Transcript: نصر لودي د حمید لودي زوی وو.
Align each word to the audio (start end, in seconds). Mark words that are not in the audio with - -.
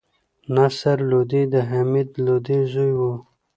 نصر 0.55 0.97
لودي 1.09 1.43
د 1.53 1.55
حمید 1.69 2.09
لودي 2.25 2.59
زوی 2.73 2.91
وو. 2.99 3.13